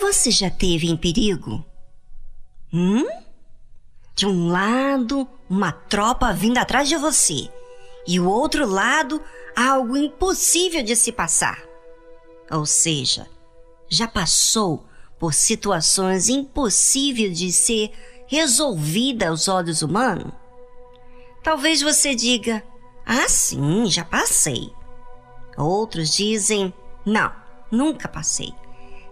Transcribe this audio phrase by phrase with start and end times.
[0.00, 1.64] Você já teve em perigo?
[2.72, 3.06] Hum?
[4.14, 7.50] De um lado, uma tropa vindo atrás de você,
[8.06, 9.22] e o outro lado,
[9.54, 11.62] algo impossível de se passar.
[12.50, 13.28] Ou seja,
[13.88, 14.86] já passou
[15.18, 17.92] por situações impossíveis de ser
[18.26, 20.32] resolvida aos olhos humanos?
[21.42, 22.64] Talvez você diga:
[23.04, 24.72] Ah, sim, já passei.
[25.56, 26.72] Outros dizem:
[27.04, 27.30] Não,
[27.70, 28.52] nunca passei.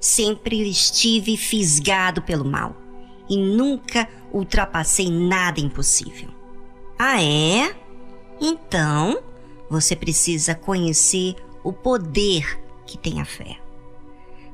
[0.01, 2.77] Sempre estive fisgado pelo mal
[3.29, 6.29] e nunca ultrapassei nada impossível.
[6.99, 7.75] Ah, é?
[8.41, 9.21] Então,
[9.69, 13.59] você precisa conhecer o poder que tem a fé.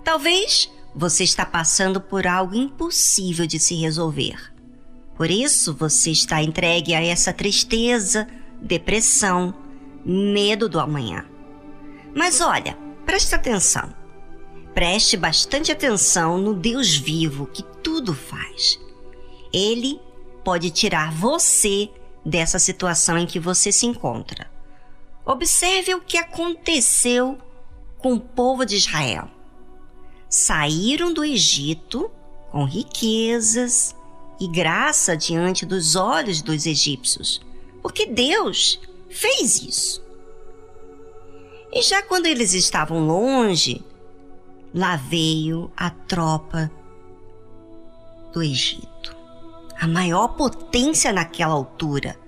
[0.03, 4.53] Talvez você está passando por algo impossível de se resolver.
[5.17, 8.27] Por isso você está entregue a essa tristeza,
[8.61, 9.55] depressão,
[10.05, 11.25] medo do amanhã.
[12.15, 14.04] Mas olha, preste atenção.
[14.75, 18.81] Preste bastante atenção no Deus vivo que tudo faz.
[19.53, 20.01] Ele
[20.45, 21.89] pode tirar você
[22.27, 24.51] dessa situação em que você se encontra.
[25.25, 27.39] Observe o que aconteceu
[27.99, 29.29] com o povo de Israel.
[30.29, 32.11] Saíram do Egito
[32.51, 33.95] com riquezas
[34.41, 37.41] e graça diante dos olhos dos egípcios,
[37.81, 40.05] porque Deus fez isso.
[41.73, 43.83] E já quando eles estavam longe,
[44.75, 46.69] lá veio a tropa
[48.33, 49.17] do Egito,
[49.79, 52.19] a maior potência naquela altura,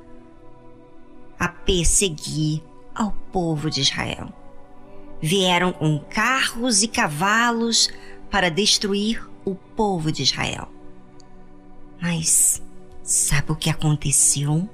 [1.38, 2.62] a perseguir
[2.94, 4.32] ao povo de Israel.
[5.20, 7.90] Vieram com carros e cavalos
[8.30, 10.68] para destruir o povo de Israel.
[12.00, 12.62] Mas
[13.02, 14.68] sabe o que aconteceu?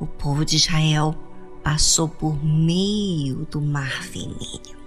[0.00, 1.14] O povo de Israel
[1.62, 4.81] passou por meio do Mar Vermelho.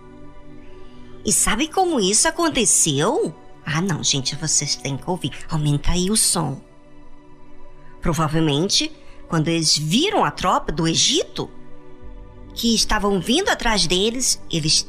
[1.26, 3.34] E sabe como isso aconteceu?
[3.66, 5.32] Ah, não, gente, vocês têm que ouvir.
[5.50, 6.62] Aumenta aí o som.
[8.00, 8.92] Provavelmente,
[9.28, 11.50] quando eles viram a tropa do Egito,
[12.54, 14.88] que estavam vindo atrás deles, eles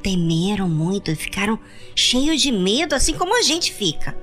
[0.00, 1.58] temeram muito e ficaram
[1.96, 4.16] cheios de medo, assim como a gente fica.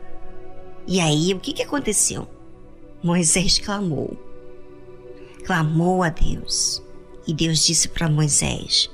[0.88, 2.26] E aí, o que, que aconteceu?
[3.04, 4.18] Moisés clamou.
[5.46, 6.82] Clamou a Deus.
[7.28, 8.90] E Deus disse para Moisés: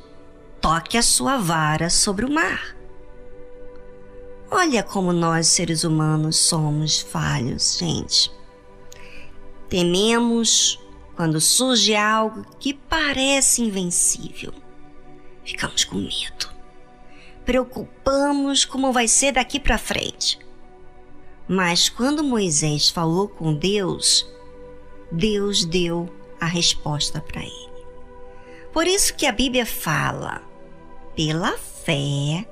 [0.65, 2.75] Toque a sua vara sobre o mar.
[4.49, 8.31] Olha como nós, seres humanos, somos falhos, gente.
[9.69, 10.79] Tememos
[11.15, 14.51] quando surge algo que parece invencível.
[15.43, 16.49] Ficamos com medo.
[17.45, 20.39] Preocupamos como vai ser daqui para frente.
[21.47, 24.27] Mas quando Moisés falou com Deus,
[25.11, 26.11] Deus deu
[26.41, 27.65] a resposta para ele.
[28.73, 30.44] Por isso que a Bíblia fala:
[31.15, 32.45] pela fé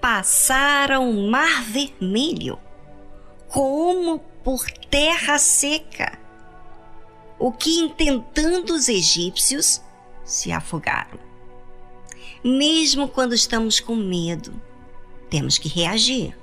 [0.00, 2.58] passaram o mar vermelho,
[3.48, 6.18] como por terra seca
[7.38, 9.80] o que intentando os egípcios
[10.24, 11.18] se afogaram.
[12.42, 14.52] Mesmo quando estamos com medo,
[15.28, 16.36] temos que reagir.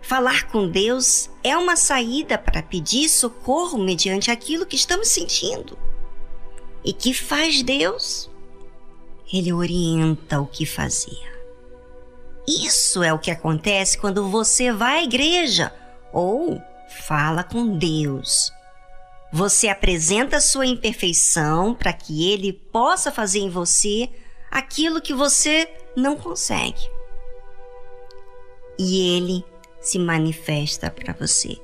[0.00, 5.78] Falar com Deus é uma saída para pedir socorro mediante aquilo que estamos sentindo.
[6.84, 8.30] E que faz Deus?
[9.32, 11.18] Ele orienta o que fazer.
[12.46, 15.72] Isso é o que acontece quando você vai à igreja
[16.12, 16.60] ou
[17.06, 18.50] fala com Deus
[19.32, 24.08] você apresenta sua imperfeição para que ele possa fazer em você
[24.50, 26.80] aquilo que você não consegue.
[28.78, 29.44] E ele
[29.80, 31.58] se manifesta para você.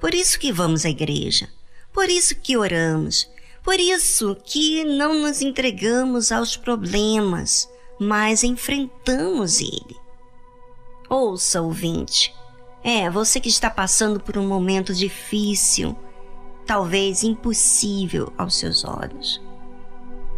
[0.00, 1.48] Por isso que vamos à igreja,
[1.92, 3.28] por isso que oramos,
[3.62, 9.96] por isso que não nos entregamos aos problemas, mas enfrentamos ele.
[11.08, 12.34] Ouça, ouvinte.
[12.82, 15.94] É, você que está passando por um momento difícil,
[16.66, 19.42] talvez impossível aos seus olhos.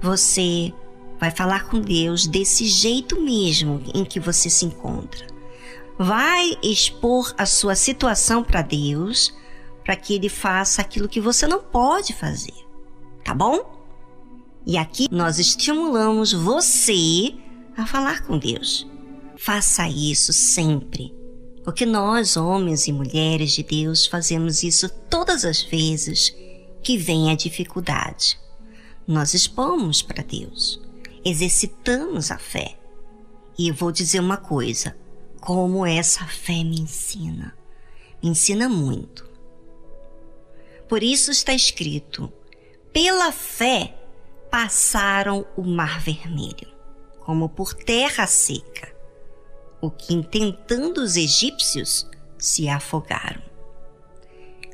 [0.01, 0.73] Você
[1.21, 5.27] vai falar com Deus desse jeito mesmo em que você se encontra.
[5.97, 9.33] Vai expor a sua situação para Deus,
[9.85, 12.62] para que ele faça aquilo que você não pode fazer.
[13.33, 13.65] Tá bom?
[14.67, 17.35] E aqui nós estimulamos você
[17.75, 18.87] a falar com Deus.
[19.39, 21.15] Faça isso sempre
[21.65, 26.37] porque nós, homens e mulheres de Deus, fazemos isso todas as vezes
[26.83, 28.39] que vem a dificuldade.
[29.07, 30.79] Nós expomos para Deus,
[31.25, 32.77] exercitamos a fé.
[33.57, 34.95] E eu vou dizer uma coisa:
[35.41, 37.57] como essa fé me ensina.
[38.23, 39.27] Me ensina muito.
[40.87, 42.31] Por isso está escrito:
[42.93, 43.95] pela fé
[44.51, 46.69] passaram o mar vermelho,
[47.21, 48.93] como por terra seca
[49.83, 52.09] o que, intentando os egípcios,
[52.39, 53.43] se afogaram.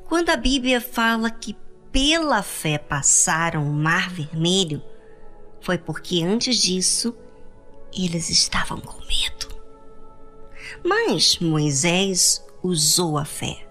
[0.05, 1.57] Quando a Bíblia fala que
[1.91, 4.83] pela fé passaram o Mar Vermelho,
[5.63, 7.17] foi porque antes disso
[7.93, 9.49] eles estavam com medo.
[10.85, 13.67] Mas Moisés usou a fé.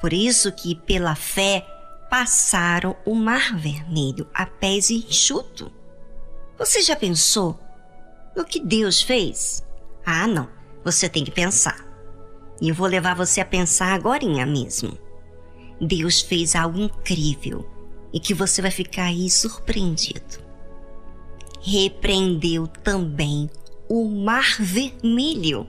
[0.00, 1.66] Por isso que pela fé
[2.12, 5.72] passaram o Mar Vermelho a pés enxuto.
[6.58, 7.58] Você já pensou
[8.36, 9.64] no que Deus fez?
[10.04, 10.46] Ah, não.
[10.84, 11.82] Você tem que pensar.
[12.60, 14.92] E eu vou levar você a pensar agora mesmo.
[15.80, 17.66] Deus fez algo incrível
[18.12, 20.38] e que você vai ficar aí surpreendido.
[21.62, 23.48] Repreendeu também
[23.88, 25.66] o mar vermelho,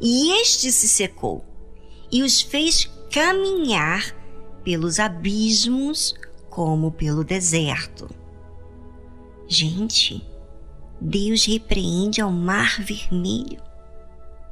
[0.00, 1.44] e este se secou,
[2.10, 4.17] e os fez caminhar
[4.68, 6.14] pelos abismos
[6.50, 8.06] como pelo deserto.
[9.48, 10.22] Gente,
[11.00, 13.62] Deus repreende ao mar vermelho.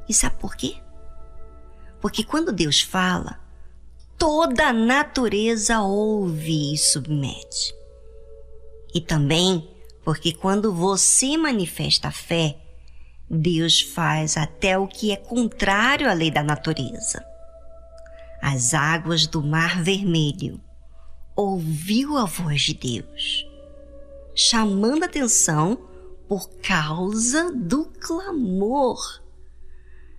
[0.09, 0.77] E sabe por quê?
[2.01, 3.39] Porque quando Deus fala,
[4.17, 7.75] toda a natureza ouve e submete.
[8.95, 9.69] E também
[10.03, 12.57] porque quando você manifesta a fé,
[13.29, 17.23] Deus faz até o que é contrário à lei da natureza.
[18.41, 20.61] As águas do Mar Vermelho
[21.35, 23.45] ouviu a voz de Deus,
[24.35, 25.77] chamando atenção
[26.27, 28.99] por causa do clamor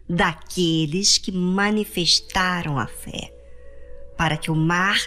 [0.09, 3.35] daqueles que manifestaram a fé
[4.19, 4.99] para que o mar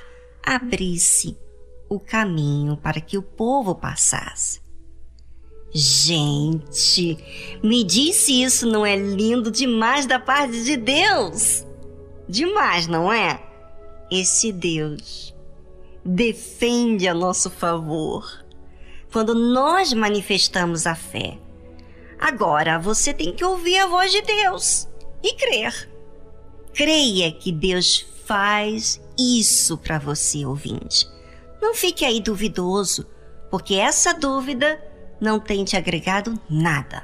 [0.41, 1.37] abrisse
[1.89, 4.61] o caminho para que o povo passasse.
[5.73, 7.17] Gente,
[7.61, 11.65] me disse isso não é lindo demais da parte de Deus?
[12.31, 13.43] Demais, não é?
[14.09, 15.35] Esse Deus
[16.05, 18.45] defende a nosso favor
[19.11, 21.37] quando nós manifestamos a fé.
[22.17, 24.87] Agora você tem que ouvir a voz de Deus
[25.21, 25.91] e crer.
[26.73, 31.05] Creia que Deus faz isso para você, ouvinte.
[31.61, 33.05] Não fique aí duvidoso,
[33.49, 34.81] porque essa dúvida
[35.19, 37.03] não tem te agregado nada.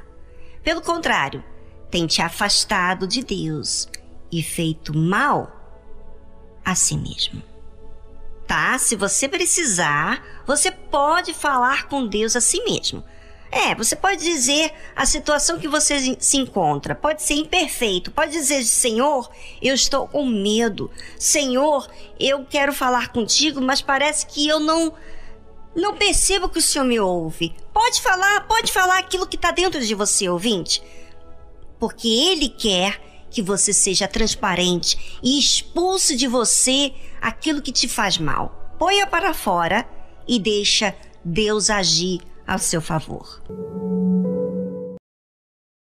[0.62, 1.44] Pelo contrário,
[1.90, 3.90] tem te afastado de Deus
[4.30, 5.52] e feito mal
[6.64, 7.42] a si mesmo.
[8.46, 8.78] Tá?
[8.78, 13.04] Se você precisar, você pode falar com Deus a si mesmo.
[13.50, 18.62] É, você pode dizer a situação que você se encontra, pode ser imperfeito, pode dizer,
[18.64, 19.30] Senhor,
[19.62, 20.90] eu estou com medo.
[21.18, 21.88] Senhor,
[22.20, 24.92] eu quero falar contigo, mas parece que eu não
[25.74, 27.54] não percebo que o Senhor me ouve.
[27.72, 30.82] Pode falar, pode falar aquilo que está dentro de você, ouvinte.
[31.78, 38.18] Porque Ele quer que você seja transparente e expulse de você aquilo que te faz
[38.18, 38.74] mal.
[38.78, 39.88] Ponha para fora
[40.26, 40.94] e deixa
[41.24, 43.42] Deus agir a seu favor.